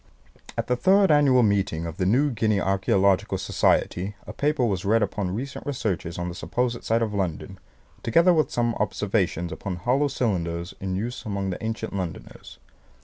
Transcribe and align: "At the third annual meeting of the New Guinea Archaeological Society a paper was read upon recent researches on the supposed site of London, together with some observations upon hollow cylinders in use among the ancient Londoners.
"At 0.57 0.65
the 0.65 0.75
third 0.75 1.11
annual 1.11 1.43
meeting 1.43 1.85
of 1.85 1.97
the 1.97 2.07
New 2.07 2.31
Guinea 2.31 2.59
Archaeological 2.59 3.37
Society 3.37 4.15
a 4.25 4.33
paper 4.33 4.65
was 4.65 4.83
read 4.83 5.03
upon 5.03 5.29
recent 5.35 5.63
researches 5.63 6.17
on 6.17 6.27
the 6.27 6.33
supposed 6.33 6.83
site 6.83 7.03
of 7.03 7.13
London, 7.13 7.59
together 8.01 8.33
with 8.33 8.49
some 8.49 8.73
observations 8.79 9.51
upon 9.51 9.75
hollow 9.75 10.07
cylinders 10.07 10.73
in 10.79 10.95
use 10.95 11.23
among 11.23 11.51
the 11.51 11.63
ancient 11.63 11.93
Londoners. 11.95 12.57